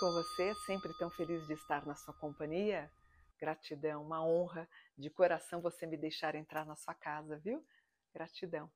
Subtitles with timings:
[0.00, 0.54] com você?
[0.64, 2.90] Sempre tão feliz de estar na sua companhia.
[3.38, 4.66] Gratidão, uma honra
[4.96, 7.62] de coração você me deixar entrar na sua casa, viu?
[8.10, 8.72] Gratidão.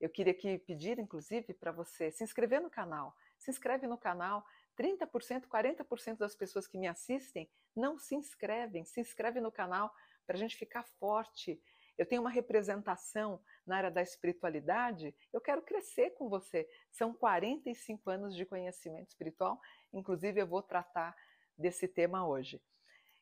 [0.00, 3.14] Eu queria aqui pedir, inclusive, para você se inscrever no canal.
[3.38, 4.44] Se inscreve no canal.
[4.76, 8.84] 30%, 40% das pessoas que me assistem não se inscrevem.
[8.84, 9.94] Se inscreve no canal
[10.26, 11.62] para a gente ficar forte.
[11.98, 16.68] Eu tenho uma representação na área da espiritualidade, eu quero crescer com você.
[16.90, 19.60] São 45 anos de conhecimento espiritual,
[19.92, 21.14] inclusive eu vou tratar
[21.56, 22.60] desse tema hoje.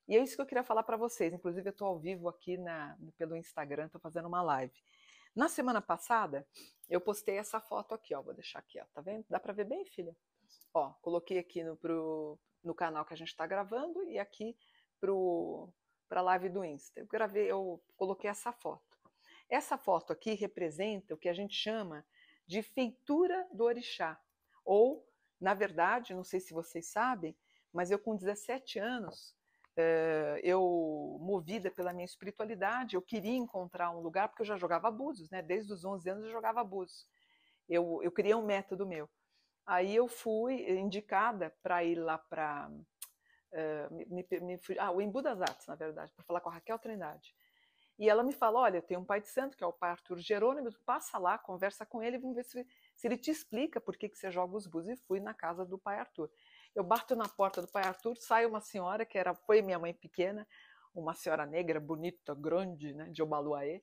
[0.08, 1.32] E é isso que eu queria falar para vocês.
[1.32, 4.74] Inclusive, eu estou ao vivo aqui na, pelo Instagram, estou fazendo uma live.
[5.36, 6.44] Na semana passada,
[6.88, 8.20] eu postei essa foto aqui, ó.
[8.20, 8.84] Vou deixar aqui, ó.
[8.92, 9.24] Tá vendo?
[9.30, 10.16] Dá para ver bem, filha?
[10.74, 14.56] Ó, coloquei aqui no, pro, no canal que a gente está gravando e aqui
[16.10, 16.98] para a live do Insta.
[16.98, 18.98] Eu gravei, eu coloquei essa foto.
[19.48, 22.04] Essa foto aqui representa o que a gente chama
[22.48, 24.20] de feitura do orixá.
[24.64, 25.06] Ou,
[25.40, 27.36] na verdade, não sei se vocês sabem,
[27.72, 29.36] mas eu com 17 anos,
[29.76, 34.88] eh, eu, movida pela minha espiritualidade, eu queria encontrar um lugar, porque eu já jogava
[34.88, 35.40] abusos, né?
[35.40, 37.06] Desde os 11 anos eu jogava abusos.
[37.68, 39.08] Eu, eu criei um método meu.
[39.64, 42.68] Aí eu fui indicada para ir lá para.
[43.52, 46.78] Uh, me, me, ah, o Embu das Artes, na verdade, para falar com a Raquel
[46.78, 47.34] Trindade.
[48.00, 50.18] E ela me fala: olha, tem um pai de santo, que é o pai Arthur
[50.18, 54.08] Jerônimo, passa lá, conversa com ele, vamos ver se, se ele te explica por que,
[54.08, 54.88] que você joga os bus.
[54.88, 56.30] E fui na casa do pai Arthur.
[56.74, 59.92] Eu bato na porta do pai Arthur, sai uma senhora, que era foi minha mãe
[59.92, 60.48] pequena,
[60.94, 63.82] uma senhora negra, bonita, grande, né, de Obaluaê.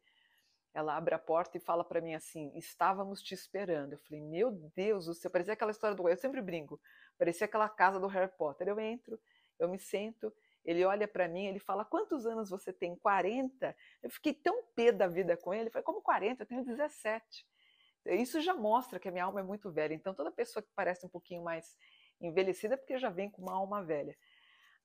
[0.73, 3.93] Ela abre a porta e fala para mim assim: estávamos te esperando.
[3.93, 6.09] Eu falei: meu Deus do céu, parecia aquela história do.
[6.09, 6.81] Eu sempre brinco,
[7.19, 8.67] parecia aquela casa do Harry Potter.
[8.67, 9.19] Eu entro,
[9.59, 10.33] eu me sento
[10.67, 12.93] ele olha para mim, ele fala: Quantos anos você tem?
[12.97, 13.73] 40?
[14.03, 15.69] Eu fiquei tão pé da vida com ele.
[15.69, 16.43] Falou: Como 40?
[16.43, 17.47] Eu tenho 17.
[18.07, 19.93] Isso já mostra que a minha alma é muito velha.
[19.93, 21.77] Então, toda pessoa que parece um pouquinho mais
[22.19, 24.17] envelhecida é porque já vem com uma alma velha.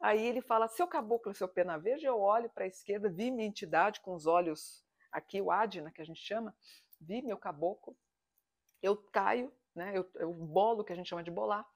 [0.00, 3.48] Aí ele fala: Seu caboclo, seu pena verde, eu olho para a esquerda, vi minha
[3.48, 6.54] entidade com os olhos aqui, o Adna, que a gente chama,
[7.00, 7.97] vi meu caboclo.
[8.80, 11.68] Eu caio, né, eu, eu bolo, que a gente chama de bolar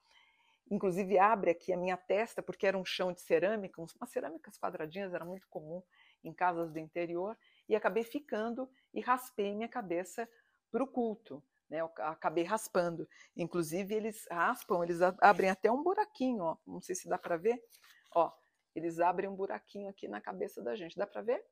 [0.71, 5.15] inclusive abre aqui a minha testa, porque era um chão de cerâmica, umas cerâmicas quadradinhas,
[5.15, 5.83] era muito comum
[6.25, 7.37] em casas do interior,
[7.69, 10.29] e acabei ficando e raspei minha cabeça
[10.71, 11.43] para o culto.
[11.69, 13.09] Né, eu acabei raspando.
[13.37, 17.61] Inclusive, eles raspam, eles abrem até um buraquinho, ó, não sei se dá para ver.
[18.15, 18.33] Ó,
[18.75, 21.45] eles abrem um buraquinho aqui na cabeça da gente, dá para ver?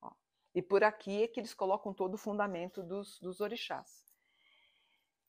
[0.00, 0.10] Ó,
[0.54, 4.07] e por aqui é que eles colocam todo o fundamento dos, dos orixás.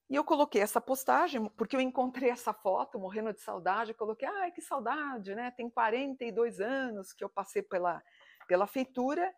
[0.10, 4.52] E eu coloquei essa postagem, porque eu encontrei essa foto, morrendo de saudade, coloquei, ai,
[4.52, 5.52] que saudade, né?
[5.52, 8.04] Tem 42 anos que eu passei pela,
[8.48, 9.32] pela feitura,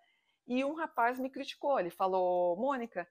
[0.48, 3.08] e um rapaz me criticou, ele falou, Mônica,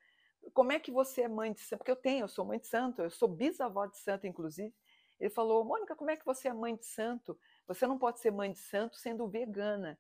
[0.55, 1.81] como é que você é mãe de santo?
[1.81, 4.75] Porque eu tenho, eu sou mãe de santo, eu sou bisavó de santo, inclusive.
[5.19, 7.39] Ele falou, Mônica, como é que você é mãe de santo?
[7.67, 9.99] Você não pode ser mãe de santo sendo vegana.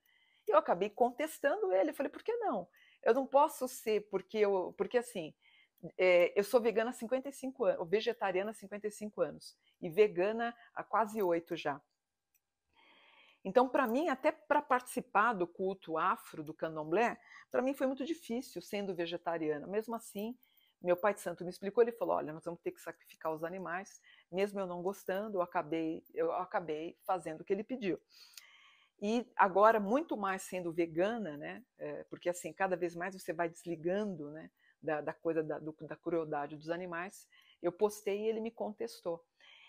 [0.48, 2.66] Eu acabei contestando ele, falei, por que não?
[3.02, 5.34] Eu não posso ser, porque eu, porque assim,
[5.98, 10.82] é, eu sou vegana há 55 anos, ou vegetariana há 55 anos, e vegana há
[10.84, 11.80] quase oito já.
[13.44, 17.18] Então, para mim, até para participar do culto afro do candomblé,
[17.50, 19.66] para mim foi muito difícil sendo vegetariana.
[19.66, 20.36] Mesmo assim,
[20.82, 23.42] meu pai de santo me explicou, ele falou: "Olha, nós vamos ter que sacrificar os
[23.42, 27.98] animais, mesmo eu não gostando, eu acabei, eu acabei fazendo o que ele pediu".
[29.02, 31.64] E agora muito mais sendo vegana, né?
[31.78, 34.50] É, porque assim, cada vez mais você vai desligando, né?
[34.82, 37.28] Da, da coisa da, do, da crueldade dos animais,
[37.62, 39.24] eu postei e ele me contestou.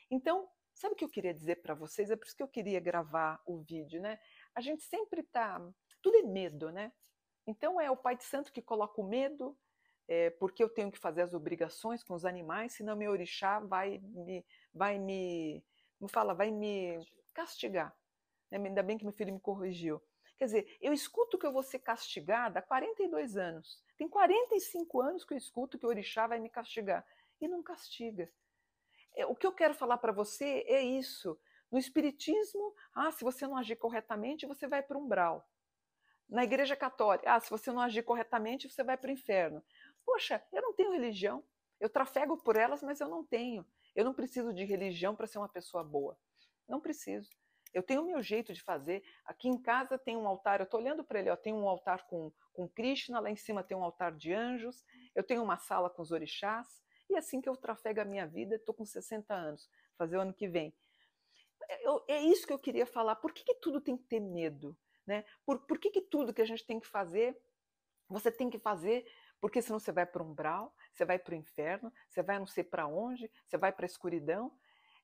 [0.09, 2.09] Então, sabe o que eu queria dizer para vocês?
[2.09, 4.19] É por isso que eu queria gravar o vídeo, né?
[4.55, 5.61] A gente sempre tá.
[6.01, 6.91] Tudo é medo, né?
[7.45, 9.57] Então é o Pai de Santo que coloca o medo,
[10.07, 13.99] é, porque eu tenho que fazer as obrigações com os animais, senão meu orixá vai
[13.99, 15.63] me, vai me,
[15.97, 16.99] como fala, vai me
[17.33, 17.95] castigar.
[18.51, 20.01] Ainda bem que meu filho me corrigiu.
[20.41, 23.79] Quer dizer, eu escuto que eu vou ser castigada há 42 anos.
[23.95, 27.05] Tem 45 anos que eu escuto que o orixá vai me castigar.
[27.39, 28.27] E não castiga.
[29.15, 31.39] É, o que eu quero falar para você é isso.
[31.71, 35.47] No Espiritismo, ah, se você não agir corretamente, você vai para o umbral.
[36.27, 39.63] Na Igreja Católica, ah, se você não agir corretamente, você vai para o inferno.
[40.03, 41.43] Poxa, eu não tenho religião.
[41.79, 43.63] Eu trafego por elas, mas eu não tenho.
[43.95, 46.17] Eu não preciso de religião para ser uma pessoa boa.
[46.67, 47.29] Não preciso.
[47.73, 49.03] Eu tenho o meu jeito de fazer.
[49.25, 52.05] Aqui em casa tem um altar, eu estou olhando para ele, ó, tem um altar
[52.07, 54.83] com, com Krishna, lá em cima tem um altar de anjos,
[55.15, 56.67] eu tenho uma sala com os orixás,
[57.09, 60.21] e é assim que eu trafego a minha vida, estou com 60 anos, fazer o
[60.21, 60.73] ano que vem.
[61.69, 63.15] É, eu, é isso que eu queria falar.
[63.15, 64.77] Por que, que tudo tem que ter medo?
[65.05, 65.25] Né?
[65.45, 67.37] Por, por que, que tudo que a gente tem que fazer,
[68.07, 69.05] você tem que fazer
[69.41, 72.45] porque senão você vai para um umbral, você vai para o inferno, você vai não
[72.45, 74.55] sei para onde, você vai para a escuridão.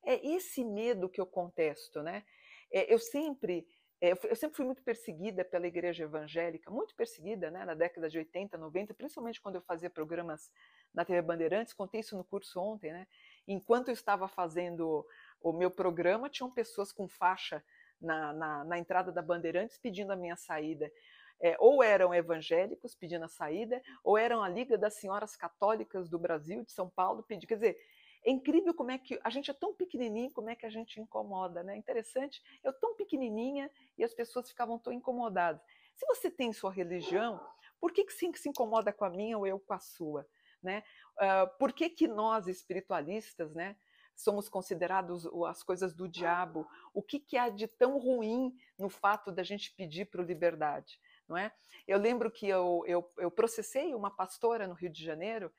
[0.06, 2.24] É esse medo que eu contesto, né?
[2.72, 3.66] É, eu sempre
[4.00, 8.20] é, eu sempre fui muito perseguida pela igreja evangélica, muito perseguida né, na década de
[8.20, 10.52] 80, 90, principalmente quando eu fazia programas
[10.94, 13.08] na TV Bandeirantes, contei isso no curso ontem, né?
[13.48, 15.04] Enquanto eu estava fazendo
[15.42, 17.64] o meu programa, tinham pessoas com faixa
[18.00, 20.92] na, na, na entrada da Bandeirantes pedindo a minha saída.
[21.40, 26.18] É, ou eram evangélicos pedindo a saída, ou eram a Liga das Senhoras Católicas do
[26.18, 27.48] Brasil, de São Paulo, pedindo.
[27.48, 27.78] Quer dizer,
[28.28, 31.00] é incrível como é que a gente é tão pequenininho, como é que a gente
[31.00, 31.78] incomoda, né?
[31.78, 35.62] Interessante, eu tão pequenininha e as pessoas ficavam tão incomodadas.
[35.96, 37.40] Se você tem sua religião,
[37.80, 40.28] por que, que se incomoda com a minha ou eu com a sua?
[40.62, 40.84] Né?
[41.16, 43.78] Uh, por que, que nós, espiritualistas, né,
[44.14, 46.68] somos considerados as coisas do diabo?
[46.94, 51.00] O que, que há de tão ruim no fato da gente pedir para liberdade?
[51.30, 51.54] Não é?
[51.88, 55.50] Eu lembro que eu, eu, eu processei uma pastora no Rio de Janeiro,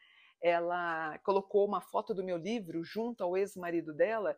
[0.42, 4.36] ela colocou uma foto do meu livro junto ao ex-marido dela,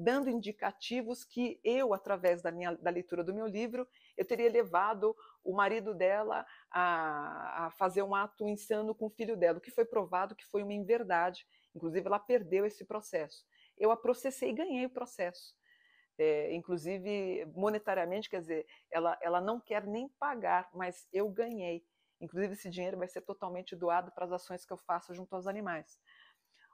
[0.00, 3.86] dando indicativos que eu, através da, minha, da leitura do meu livro,
[4.16, 5.14] eu teria levado
[5.44, 9.70] o marido dela a, a, fazer um ato insano com o filho dela, o que
[9.70, 11.46] foi provado que foi uma inverdade.
[11.74, 13.44] Inclusive, ela perdeu esse processo.
[13.76, 15.54] Eu a processei e ganhei o processo.
[16.18, 21.84] É, inclusive, monetariamente, quer dizer, ela, ela não quer nem pagar, mas eu ganhei.
[22.20, 25.46] Inclusive, esse dinheiro vai ser totalmente doado para as ações que eu faço junto aos
[25.46, 25.98] animais.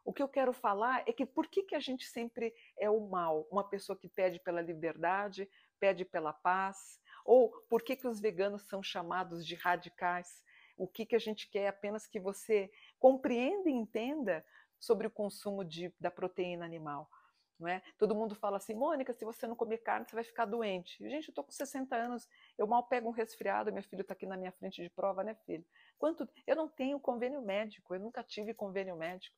[0.04, 3.08] O que eu quero falar é que por que, que a gente sempre é o
[3.08, 3.46] mal?
[3.50, 5.48] Uma pessoa que pede pela liberdade,
[5.80, 10.44] pede pela paz, ou por que, que os veganos são chamados de radicais?
[10.76, 14.44] O que, que a gente quer é apenas que você compreenda e entenda
[14.78, 17.08] sobre o consumo de, da proteína animal.
[17.58, 17.82] Não é?
[17.98, 20.98] Todo mundo fala assim, Mônica, se você não comer carne, você vai ficar doente.
[21.08, 24.26] Gente, eu estou com 60 anos, eu mal pego um resfriado, meu filho está aqui
[24.26, 25.64] na minha frente de prova, né, filho?
[25.98, 26.28] Quanto?
[26.46, 29.34] Eu não tenho convênio médico, eu nunca tive convênio médico.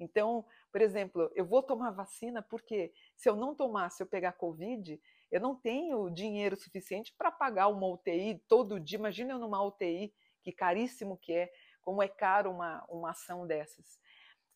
[0.00, 4.32] Então, por exemplo, eu vou tomar vacina porque se eu não tomar, se eu pegar
[4.32, 5.00] Covid,
[5.30, 8.98] eu não tenho dinheiro suficiente para pagar uma UTI todo dia.
[8.98, 13.98] Imagina eu numa UTI, que caríssimo que é, como é caro uma, uma ação dessas.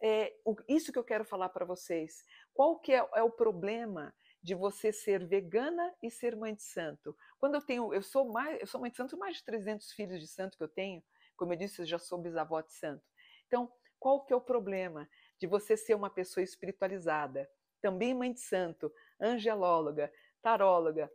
[0.03, 0.35] É,
[0.69, 2.25] isso que eu quero falar para vocês.
[2.53, 4.13] Qual que é, é, o problema
[4.43, 7.17] de você ser vegana e ser mãe de santo?
[7.39, 10.21] Quando eu tenho, eu sou mais, eu sou mãe de santo, mais de 300 filhos
[10.21, 11.03] de santo que eu tenho.
[11.37, 13.05] Como eu disse, eu já sou bisavó de santo.
[13.47, 15.09] Então, qual que é o problema
[15.39, 17.49] de você ser uma pessoa espiritualizada?
[17.81, 20.13] Também mãe de santo, angelóloga,
[20.43, 21.09] taróloga,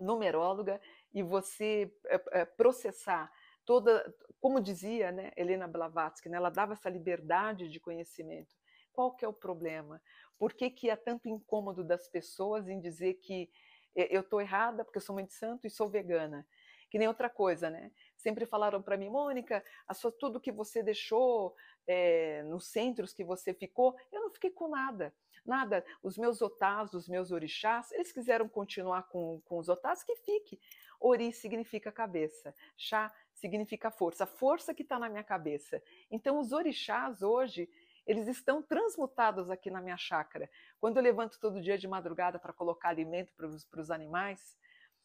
[0.00, 0.80] numeróloga
[1.12, 3.30] e você é, é, processar
[3.64, 4.14] toda,
[4.46, 8.54] como dizia né, Helena Blavatsky, né, ela dava essa liberdade de conhecimento.
[8.92, 10.00] Qual que é o problema?
[10.38, 13.50] Por que, que há tanto incômodo das pessoas em dizer que
[13.96, 16.46] eu estou errada porque eu sou mãe de santo e sou vegana?
[16.88, 17.90] Que nem outra coisa, né?
[18.16, 21.52] Sempre falaram para mim, Mônica, a sua, tudo que você deixou
[21.84, 25.12] é, nos centros que você ficou, eu não fiquei com nada
[25.44, 25.84] nada.
[26.02, 30.60] Os meus otás, os meus orixás, eles quiseram continuar com, com os otás, que fique.
[31.00, 35.80] Ori significa cabeça, chá significa força, força que está na minha cabeça.
[36.10, 37.68] Então, os orixás hoje,
[38.06, 40.50] eles estão transmutados aqui na minha chácara.
[40.80, 44.56] Quando eu levanto todo dia de madrugada para colocar alimento para os animais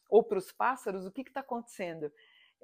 [0.08, 2.12] ou para os pássaros, o que está acontecendo?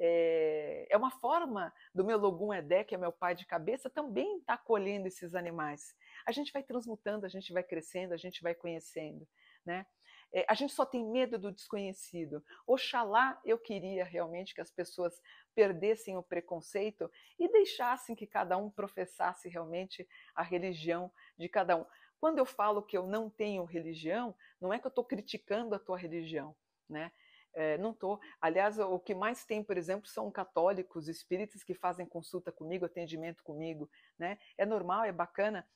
[0.01, 4.39] É, é, uma forma do meu Logum Edé, que é meu pai de cabeça, também
[4.39, 5.95] estar tá acolhendo esses animais.
[6.25, 9.27] A gente vai transmutando, a gente vai crescendo, a gente vai conhecendo,
[9.67, 9.85] né?
[10.33, 12.45] É, a gente só tem medo do desconhecido.
[12.67, 15.21] Oxalá eu queria realmente que as pessoas
[15.55, 21.87] perdessem o preconceito e deixassem que cada um professasse realmente a religião de cada um.
[22.21, 25.79] Quando eu falo que eu não tenho religião, não é que eu estou criticando a
[25.79, 26.55] tua religião,
[26.89, 27.13] né?
[27.55, 28.21] É, não estou.
[28.41, 33.43] Aliás, o que mais tem, por exemplo, são católicos, espíritas que fazem consulta comigo, atendimento
[33.43, 33.91] comigo.
[34.19, 34.39] Né?
[34.57, 35.67] É normal, é bacana.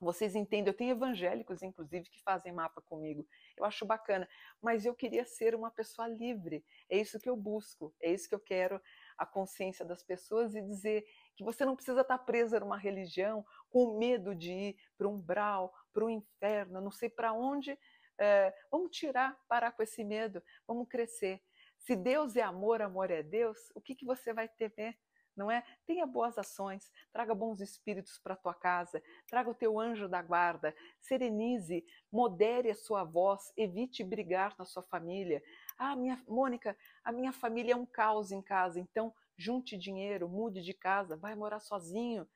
[0.00, 3.26] Vocês entendem, eu tenho evangélicos, inclusive, que fazem mapa comigo.
[3.56, 4.28] Eu acho bacana,
[4.62, 6.64] mas eu queria ser uma pessoa livre.
[6.88, 8.80] É isso que eu busco, é isso que eu quero
[9.16, 11.04] a consciência das pessoas e dizer
[11.36, 15.72] que você não precisa estar presa numa religião com medo de ir para um umbral,
[15.92, 17.78] para o inferno, não sei para onde.
[18.18, 21.42] É, vamos tirar, parar com esse medo, vamos crescer.
[21.78, 24.96] Se Deus é amor, amor é Deus, o que, que você vai temer?
[25.36, 25.62] Não é?
[25.86, 30.22] Tenha boas ações, traga bons espíritos para a tua casa, traga o teu anjo da
[30.22, 35.42] guarda, serenize, modere a sua voz, evite brigar na sua família.
[35.78, 40.62] Ah, minha Mônica, a minha família é um caos em casa, então junte dinheiro, mude
[40.62, 42.26] de casa, vai morar sozinho.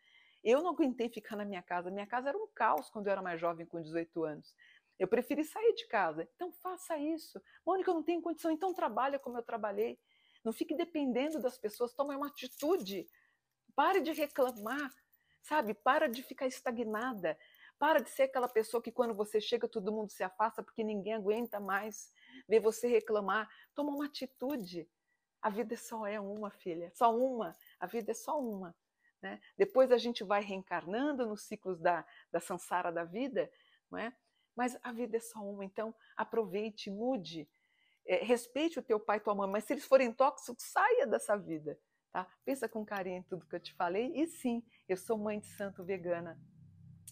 [0.43, 3.23] Eu não aguentei ficar na minha casa, minha casa era um caos quando eu era
[3.23, 4.55] mais jovem, com 18 anos.
[4.99, 6.29] Eu preferi sair de casa.
[6.35, 7.41] Então faça isso.
[7.65, 9.99] Mônica, eu não tenho condição, então trabalha como eu trabalhei.
[10.45, 13.09] Não fique dependendo das pessoas, tome uma atitude.
[13.75, 14.93] Pare de reclamar,
[15.43, 15.75] sabe?
[15.75, 17.39] Para de ficar estagnada.
[17.79, 21.15] Para de ser aquela pessoa que quando você chega todo mundo se afasta porque ninguém
[21.15, 22.13] aguenta mais
[22.49, 23.49] ver você reclamar.
[23.75, 24.89] Toma uma atitude.
[25.41, 27.57] A vida só é uma, filha, só uma.
[27.79, 28.75] A vida é só uma.
[29.23, 29.41] Né?
[29.57, 33.51] Depois a gente vai reencarnando nos ciclos da, da sansara da vida,
[33.91, 34.13] não é?
[34.59, 37.49] mas a vida é só uma, então aproveite, mude,
[38.09, 41.37] é, respeite o teu pai e tua mãe, mas se eles forem tóxicos, saia dessa
[41.37, 41.79] vida.
[42.11, 42.27] Tá?
[42.43, 44.11] Pensa com carinho em tudo que eu te falei.
[44.15, 46.41] E sim, eu sou mãe de santo vegana,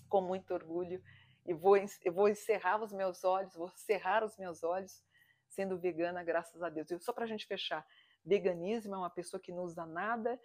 [0.08, 1.02] com muito orgulho.
[1.44, 5.04] E vou, eu vou encerrar os meus olhos, vou cerrar os meus olhos
[5.48, 6.90] sendo vegana, graças a Deus.
[6.90, 7.86] E só para a gente fechar,
[8.24, 10.40] veganismo é uma pessoa que não usa nada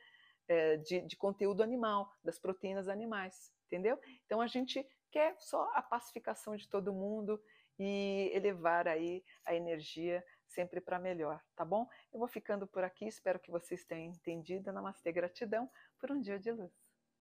[0.48, 3.98] é, de, de conteúdo animal, das proteínas animais, entendeu?
[4.26, 7.42] Então a gente quer só a pacificação de todo mundo
[7.80, 11.88] e elevar aí a energia sempre para melhor, tá bom?
[12.12, 14.72] Eu vou ficando por aqui, espero que vocês tenham entendido.
[14.72, 16.81] Namastê, gratidão por um dia de luz.